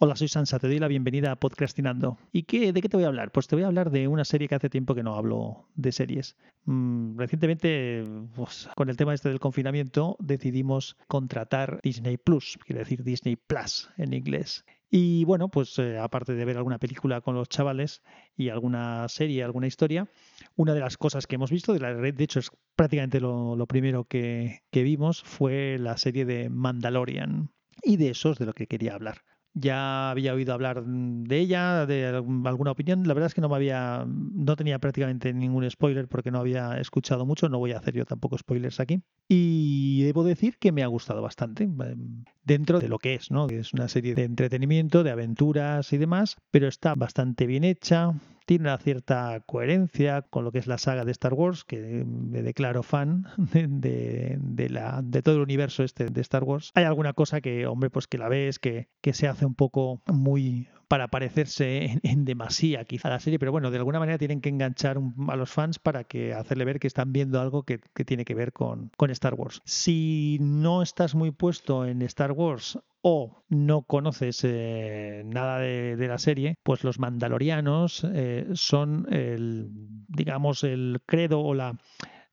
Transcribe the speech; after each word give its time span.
Hola, 0.00 0.14
soy 0.14 0.28
Sansa, 0.28 0.60
te 0.60 0.68
doy 0.68 0.78
la 0.78 0.86
bienvenida 0.86 1.32
a 1.32 1.36
Podcastinando. 1.40 2.18
¿Y 2.30 2.44
qué, 2.44 2.72
de 2.72 2.80
qué 2.80 2.88
te 2.88 2.96
voy 2.96 3.02
a 3.02 3.08
hablar? 3.08 3.32
Pues 3.32 3.48
te 3.48 3.56
voy 3.56 3.64
a 3.64 3.66
hablar 3.66 3.90
de 3.90 4.06
una 4.06 4.24
serie 4.24 4.46
que 4.46 4.54
hace 4.54 4.70
tiempo 4.70 4.94
que 4.94 5.02
no 5.02 5.16
hablo 5.16 5.66
de 5.74 5.90
series. 5.90 6.36
Mm, 6.66 7.18
recientemente, 7.18 8.06
pues, 8.36 8.68
con 8.76 8.90
el 8.90 8.96
tema 8.96 9.12
este 9.12 9.28
del 9.28 9.40
confinamiento, 9.40 10.16
decidimos 10.20 10.96
contratar 11.08 11.80
Disney 11.82 12.16
Plus, 12.16 12.60
quiere 12.64 12.78
decir 12.78 13.02
Disney 13.02 13.34
Plus 13.34 13.90
en 13.96 14.14
inglés. 14.14 14.64
Y 14.88 15.24
bueno, 15.24 15.48
pues 15.48 15.76
eh, 15.80 15.98
aparte 15.98 16.34
de 16.34 16.44
ver 16.44 16.58
alguna 16.58 16.78
película 16.78 17.20
con 17.20 17.34
los 17.34 17.48
chavales 17.48 18.04
y 18.36 18.50
alguna 18.50 19.08
serie, 19.08 19.42
alguna 19.42 19.66
historia, 19.66 20.08
una 20.54 20.74
de 20.74 20.80
las 20.80 20.96
cosas 20.96 21.26
que 21.26 21.34
hemos 21.34 21.50
visto, 21.50 21.72
de, 21.72 21.80
la, 21.80 21.92
de 21.92 22.22
hecho 22.22 22.38
es 22.38 22.52
prácticamente 22.76 23.18
lo, 23.18 23.56
lo 23.56 23.66
primero 23.66 24.04
que, 24.04 24.60
que 24.70 24.84
vimos, 24.84 25.24
fue 25.24 25.76
la 25.76 25.96
serie 25.96 26.24
de 26.24 26.50
Mandalorian. 26.50 27.50
Y 27.82 27.96
de 27.96 28.10
eso 28.10 28.30
es 28.30 28.38
de 28.38 28.46
lo 28.46 28.52
que 28.52 28.68
quería 28.68 28.94
hablar 28.94 29.22
ya 29.54 30.10
había 30.10 30.34
oído 30.34 30.54
hablar 30.54 30.84
de 30.84 31.38
ella, 31.38 31.86
de 31.86 32.06
alguna 32.06 32.70
opinión. 32.70 33.06
La 33.06 33.14
verdad 33.14 33.28
es 33.28 33.34
que 33.34 33.40
no 33.40 33.48
me 33.48 33.56
había, 33.56 34.04
no 34.06 34.56
tenía 34.56 34.78
prácticamente 34.78 35.32
ningún 35.32 35.68
spoiler 35.70 36.08
porque 36.08 36.30
no 36.30 36.38
había 36.38 36.78
escuchado 36.78 37.26
mucho. 37.26 37.48
No 37.48 37.58
voy 37.58 37.72
a 37.72 37.78
hacer 37.78 37.94
yo 37.94 38.04
tampoco 38.04 38.38
spoilers 38.38 38.80
aquí. 38.80 39.02
Y 39.28 40.02
debo 40.02 40.24
decir 40.24 40.58
que 40.58 40.72
me 40.72 40.82
ha 40.82 40.86
gustado 40.86 41.22
bastante 41.22 41.64
em, 41.64 42.24
dentro 42.44 42.80
de 42.80 42.88
lo 42.88 42.98
que 42.98 43.14
es, 43.14 43.30
¿no? 43.30 43.48
Es 43.48 43.72
una 43.72 43.88
serie 43.88 44.14
de 44.14 44.24
entretenimiento, 44.24 45.02
de 45.02 45.10
aventuras 45.10 45.92
y 45.92 45.98
demás, 45.98 46.36
pero 46.50 46.68
está 46.68 46.94
bastante 46.94 47.46
bien 47.46 47.64
hecha 47.64 48.14
tiene 48.48 48.62
una 48.62 48.78
cierta 48.78 49.42
coherencia 49.44 50.22
con 50.22 50.42
lo 50.42 50.52
que 50.52 50.58
es 50.58 50.66
la 50.66 50.78
saga 50.78 51.04
de 51.04 51.12
Star 51.12 51.34
Wars, 51.34 51.64
que 51.64 52.06
me 52.06 52.40
declaro 52.40 52.82
fan 52.82 53.26
de, 53.52 54.38
de, 54.40 54.70
la, 54.70 55.02
de 55.04 55.20
todo 55.20 55.34
el 55.34 55.42
universo 55.42 55.84
este 55.84 56.06
de 56.06 56.20
Star 56.22 56.44
Wars. 56.44 56.72
Hay 56.74 56.84
alguna 56.84 57.12
cosa 57.12 57.42
que, 57.42 57.66
hombre, 57.66 57.90
pues 57.90 58.06
que 58.06 58.16
la 58.16 58.30
ves, 58.30 58.58
que, 58.58 58.88
se 59.12 59.28
hace 59.28 59.44
un 59.44 59.54
poco 59.54 60.00
muy 60.06 60.68
para 60.86 61.08
parecerse 61.08 62.00
en, 62.02 62.24
demasía 62.24 62.86
quizá 62.86 63.08
a 63.08 63.10
la 63.10 63.20
serie, 63.20 63.38
pero 63.38 63.52
bueno, 63.52 63.70
de 63.70 63.76
alguna 63.76 63.98
manera 63.98 64.16
tienen 64.16 64.40
que 64.40 64.48
enganchar 64.48 64.98
a 65.28 65.36
los 65.36 65.50
fans 65.50 65.78
para 65.78 66.04
que 66.04 66.32
hacerle 66.32 66.64
ver 66.64 66.80
que 66.80 66.86
están 66.86 67.12
viendo 67.12 67.42
algo 67.42 67.64
que, 67.64 67.80
tiene 68.06 68.24
que 68.24 68.34
ver 68.34 68.54
con 68.54 68.90
Star 69.10 69.34
Wars. 69.34 69.60
Si 69.66 70.38
no 70.40 70.80
estás 70.80 71.14
muy 71.14 71.32
puesto 71.32 71.84
en 71.84 72.00
Star 72.00 72.32
Wars 72.32 72.78
o 73.10 73.42
no 73.48 73.82
conoces 73.82 74.44
eh, 74.44 75.22
nada 75.24 75.58
de, 75.60 76.08
la 76.08 76.18
serie, 76.18 76.56
pues 76.62 76.84
los 76.84 76.98
mandalorianos 76.98 78.06
eh, 78.12 78.46
son 78.52 79.06
el, 79.10 79.70
digamos, 80.08 80.62
el 80.62 81.00
credo 81.06 81.40
o 81.40 81.54
la, 81.54 81.78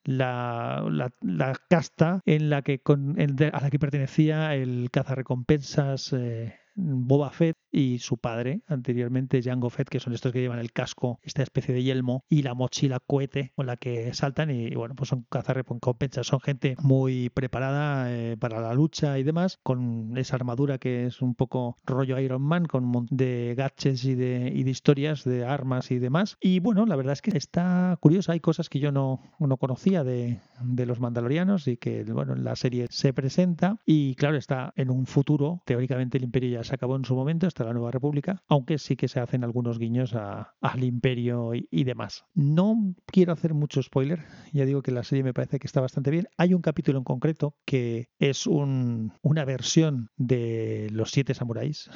la, 0.03 0.83
la, 1.21 1.53
casta 1.69 2.19
en 2.25 2.49
la 2.49 2.61
que 2.61 2.79
con, 2.79 3.15
a 3.17 3.61
la 3.61 3.69
que 3.69 3.79
pertenecía 3.79 4.53
el 4.53 4.89
cazarrecompensas 4.91 6.11
eh, 6.11 6.55
Boba 6.75 7.29
Fett 7.29 7.55
y 7.71 7.99
su 7.99 8.17
padre, 8.17 8.61
anteriormente 8.67 9.41
Jango 9.41 9.69
Fett, 9.69 9.89
que 9.89 9.99
son 9.99 10.13
estos 10.13 10.31
que 10.31 10.41
llevan 10.41 10.59
el 10.59 10.71
casco, 10.71 11.19
esta 11.23 11.43
especie 11.43 11.73
de 11.73 11.83
yelmo 11.83 12.23
y 12.29 12.41
la 12.41 12.53
mochila 12.53 12.99
cohete 12.99 13.51
con 13.55 13.65
la 13.65 13.77
que 13.77 14.13
saltan 14.13 14.51
y, 14.51 14.73
bueno, 14.75 14.95
pues 14.95 15.09
son 15.09 15.25
cazarrecompensas, 15.29 16.27
son 16.27 16.39
gente 16.39 16.75
muy 16.81 17.29
preparada 17.29 18.11
eh, 18.11 18.37
para 18.37 18.61
la 18.61 18.73
lucha 18.73 19.19
y 19.19 19.23
demás, 19.23 19.59
con 19.63 20.17
esa 20.17 20.35
armadura 20.35 20.77
que 20.77 21.05
es 21.05 21.21
un 21.21 21.35
poco 21.35 21.77
rollo 21.85 22.19
Iron 22.19 22.41
Man, 22.41 22.65
con 22.65 22.85
un 22.85 22.91
montón 22.91 23.17
de 23.17 23.53
gadgets 23.57 24.05
y 24.05 24.15
de, 24.15 24.51
y 24.53 24.63
de 24.63 24.71
historias, 24.71 25.23
de 25.23 25.45
armas 25.45 25.91
y 25.91 25.99
demás. 25.99 26.37
Y 26.39 26.59
bueno, 26.59 26.85
la 26.85 26.95
verdad 26.95 27.13
es 27.13 27.21
que 27.21 27.37
está 27.37 27.97
curiosa, 27.99 28.33
hay 28.33 28.39
cosas 28.39 28.69
que 28.69 28.79
yo 28.79 28.91
no, 28.91 29.19
no 29.39 29.57
conocía 29.57 30.03
de, 30.03 30.39
de 30.61 30.85
los 30.85 30.99
mandalorianos 30.99 31.67
y 31.67 31.77
que, 31.77 32.03
bueno, 32.03 32.33
en 32.33 32.43
la 32.43 32.55
serie 32.55 32.87
se 32.89 33.13
presenta 33.13 33.77
y 33.85 34.15
claro, 34.15 34.37
está 34.37 34.73
en 34.75 34.89
un 34.89 35.05
futuro, 35.05 35.61
teóricamente 35.65 36.17
el 36.17 36.23
imperio 36.23 36.59
ya 36.59 36.63
se 36.63 36.75
acabó 36.75 36.95
en 36.95 37.05
su 37.05 37.15
momento, 37.15 37.47
está 37.47 37.64
la 37.65 37.73
Nueva 37.73 37.91
República, 37.91 38.43
aunque 38.47 38.77
sí 38.77 38.95
que 38.95 39.07
se 39.07 39.19
hacen 39.19 39.43
algunos 39.43 39.79
guiños 39.79 40.13
al 40.15 40.83
imperio 40.83 41.51
y, 41.53 41.83
demás. 41.83 42.25
No 42.33 42.95
quiero 43.05 43.33
hacer 43.33 43.53
mucho 43.53 43.81
spoiler, 43.81 44.23
ya 44.51 44.65
digo 44.65 44.81
que 44.81 44.91
la 44.91 45.03
serie 45.03 45.23
me 45.23 45.33
parece 45.33 45.59
que 45.59 45.67
está 45.67 45.81
bastante 45.81 46.11
bien. 46.11 46.27
Hay 46.37 46.53
un 46.53 46.61
capítulo 46.61 46.97
en 46.97 47.03
concreto 47.03 47.55
que 47.65 48.09
es 48.19 48.47
una 48.47 49.45
versión 49.45 50.09
de 50.17 50.89
los 50.91 51.11
siete 51.11 51.33
samuráis, 51.33 51.89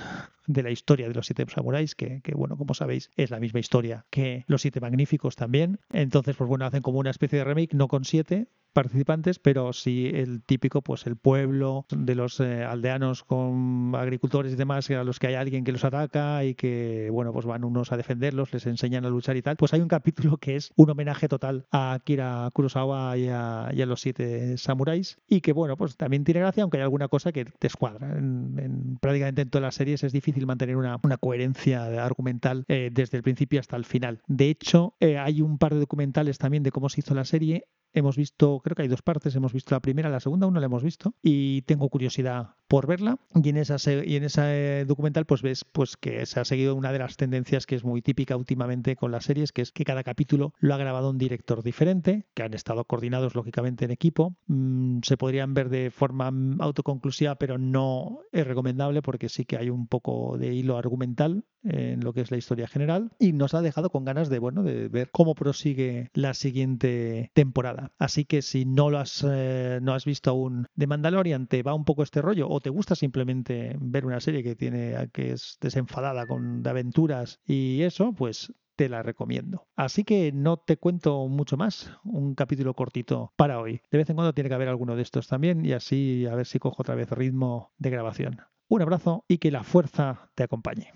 de 0.48 0.64
la 0.64 0.72
historia 0.72 1.08
de 1.08 1.14
los 1.14 1.26
siete 1.26 1.46
samuráis, 1.48 1.96
que, 1.96 2.22
que, 2.22 2.34
bueno, 2.34 2.58
como 2.58 2.74
sabéis, 2.74 3.12
es 3.16 3.32
la 3.32 3.40
misma 3.40 3.60
historia 3.60 4.06
que 4.10 4.44
los 4.48 4.62
siete 4.62 4.80
magníficos 4.80 5.36
también. 5.36 5.80
Entonces, 5.92 6.36
pues 6.36 6.48
bueno, 6.48 6.66
hacen 6.66 6.82
como 6.82 7.00
una 7.00 7.12
especie 7.12 7.40
de 7.40 7.46
remake, 7.46 7.74
no 7.74 7.88
con 7.88 8.06
siete, 8.06 8.48
participantes, 8.74 9.40
pero 9.40 9.74
sí 9.74 10.12
el 10.14 10.44
típico, 10.44 10.82
pues 10.82 11.08
el 11.08 11.16
pueblo 11.16 11.86
de 11.90 12.16
los 12.16 12.40
eh, 12.40 12.64
aldeanos 12.64 13.24
con 13.24 13.94
agricultores 13.96 14.54
y 14.54 14.56
demás, 14.56 14.90
a 14.90 15.04
los 15.04 15.20
que 15.20 15.28
hay 15.28 15.36
alguien 15.36 15.64
que 15.64 15.72
los 15.72 15.84
ataca 15.84 16.44
y 16.44 16.56
que, 16.56 17.10
bueno, 17.12 17.34
pues 17.34 17.46
van 17.46 17.64
unos 17.64 17.92
a 17.92 17.98
defenderlos, 17.98 18.54
les 18.54 18.66
enseñan 18.66 19.06
a 19.06 19.10
luchar 19.10 19.38
y 19.38 19.42
tal. 19.42 19.58
Pues 19.58 19.74
hay 19.74 19.82
un 19.82 19.88
capítulo 20.00 20.38
que 20.38 20.56
es 20.56 20.72
un 20.76 20.90
homenaje 20.90 21.28
total 21.28 21.66
a 21.72 21.94
Akira 21.94 22.50
Kurosawa 22.54 23.18
y 23.18 23.28
a, 23.30 23.72
los 23.90 24.02
siete 24.02 24.58
samuráis 24.58 25.18
y 25.28 25.42
que, 25.42 25.52
bueno, 25.52 25.76
pues 25.76 25.98
también 25.98 26.24
tiene 26.24 26.42
gracia, 26.42 26.64
aunque 26.64 26.78
hay 26.78 26.84
alguna 26.84 27.08
cosa 27.08 27.32
que 27.32 27.46
te 27.46 27.68
escuadra. 27.68 28.18
En, 28.18 28.98
prácticamente 29.02 29.42
en 29.42 29.50
todas 29.50 29.64
las 29.64 29.76
series 29.76 30.04
es 30.04 30.12
difícil 30.12 30.46
mantener 30.46 30.76
una, 30.76 31.00
coherencia 31.20 32.06
argumental 32.06 32.64
eh, 32.68 32.90
desde 32.92 33.18
el 33.18 33.24
principio 33.24 33.60
hasta 33.60 33.76
el 33.76 33.86
final. 33.86 34.22
De 34.28 34.50
hecho, 34.50 34.94
eh, 35.00 35.18
hay 35.18 35.42
un 35.42 35.58
par 35.58 35.74
de 35.74 35.80
documentales 35.80 36.38
también 36.38 36.64
de 36.64 36.72
cómo 36.72 36.90
se 36.90 37.02
hizo 37.02 37.14
la 37.14 37.26
serie 37.26 37.66
Hemos 37.94 38.18
visto, 38.18 38.60
creo 38.64 38.76
que 38.76 38.84
hay 38.84 38.88
dos 38.88 39.02
partes, 39.02 39.36
hemos 39.36 39.54
visto 39.54 39.74
la 39.74 39.80
primera, 39.80 40.10
la 40.10 40.20
segunda 40.20 40.46
aún 40.46 40.54
no 40.54 40.60
la 40.60 40.68
hemos 40.68 40.84
visto 40.84 41.16
y 41.22 41.64
tengo 41.64 41.90
curiosidad 41.90 42.56
por 42.70 42.88
verla. 42.88 43.18
Y 43.36 43.50
en 43.50 43.58
esa 43.58 43.78
y 43.92 44.16
en 44.16 44.24
ese 44.24 44.86
documental 44.88 45.26
pues 45.26 45.42
ves 45.42 45.66
pues 45.66 45.98
que 45.98 46.26
se 46.26 46.40
ha 46.40 46.46
seguido 46.46 46.76
una 46.76 46.94
de 46.94 47.00
las 47.00 47.18
tendencias 47.18 47.66
que 47.66 47.76
es 47.76 47.84
muy 47.84 48.02
típica 48.02 48.38
últimamente 48.38 48.96
con 48.96 49.12
las 49.12 49.26
series, 49.26 49.52
que 49.52 49.64
es 49.64 49.72
que 49.72 49.84
cada 49.84 50.04
capítulo 50.04 50.54
lo 50.60 50.76
ha 50.76 50.78
grabado 50.78 51.10
un 51.10 51.18
director 51.18 51.64
diferente, 51.64 52.28
que 52.36 52.44
han 52.44 52.54
estado 52.54 52.86
coordinados 52.86 53.36
lógicamente 53.36 53.86
en 53.86 53.92
equipo. 53.92 54.36
Mm, 54.46 55.00
se 55.04 55.18
podrían 55.18 55.54
ver 55.54 55.70
de 55.70 55.90
forma 55.90 56.32
autoconclusiva, 56.60 57.36
pero 57.36 57.58
no 57.58 58.20
es 58.32 58.46
recomendable 58.46 59.02
porque 59.02 59.30
sí 59.30 59.46
que 59.46 59.58
hay 59.58 59.72
un 59.72 59.88
poco 59.88 60.38
de 60.38 60.54
hilo 60.54 60.78
argumental 60.78 61.44
en 61.64 62.02
lo 62.02 62.14
que 62.14 62.22
es 62.22 62.32
la 62.32 62.38
historia 62.38 62.68
general 62.68 63.12
y 63.20 63.34
nos 63.34 63.54
ha 63.54 63.62
dejado 63.62 63.90
con 63.90 64.06
ganas 64.06 64.30
de 64.30 64.40
bueno 64.40 64.64
de 64.64 64.88
ver 64.88 65.10
cómo 65.12 65.36
prosigue 65.36 66.10
la 66.14 66.34
siguiente 66.34 67.32
temporada 67.34 67.92
así 67.98 68.26
que 68.26 68.42
si 68.42 68.66
no 68.66 68.90
lo 68.90 69.00
has 69.00 69.26
eh, 69.30 69.80
no 69.82 69.94
has 69.94 70.06
visto 70.06 70.30
aún 70.30 70.68
de 70.76 70.88
Mandalorian 70.88 71.48
te 71.48 71.64
va 71.64 71.74
un 71.74 71.86
poco 71.86 72.04
este 72.04 72.22
rollo 72.22 72.48
te 72.60 72.70
gusta 72.70 72.96
simplemente 72.96 73.76
ver 73.80 74.06
una 74.06 74.20
serie 74.20 74.44
que 74.44 74.56
tiene 74.56 75.10
que 75.14 75.32
es 75.32 75.58
desenfadada 75.62 76.26
con 76.28 76.64
de 76.64 76.70
aventuras 76.70 77.40
y 77.46 77.82
eso 77.84 78.14
pues 78.14 78.54
te 78.76 78.88
la 78.88 79.04
recomiendo. 79.04 79.68
Así 79.76 80.06
que 80.06 80.32
no 80.32 80.56
te 80.56 80.78
cuento 80.78 81.28
mucho 81.28 81.58
más, 81.58 81.92
un 82.06 82.34
capítulo 82.34 82.74
cortito 82.76 83.34
para 83.36 83.60
hoy. 83.60 83.82
De 83.92 83.98
vez 83.98 84.10
en 84.10 84.16
cuando 84.16 84.34
tiene 84.34 84.48
que 84.48 84.56
haber 84.56 84.70
alguno 84.70 84.96
de 84.96 85.02
estos 85.02 85.28
también 85.28 85.66
y 85.66 85.74
así 85.74 86.26
a 86.28 86.36
ver 86.36 86.46
si 86.46 86.60
cojo 86.60 86.82
otra 86.82 86.96
vez 86.96 87.10
ritmo 87.12 87.74
de 87.78 87.90
grabación. 87.90 88.40
Un 88.70 88.82
abrazo 88.82 89.26
y 89.28 89.40
que 89.40 89.52
la 89.52 89.64
fuerza 89.64 90.32
te 90.36 90.44
acompañe. 90.44 90.94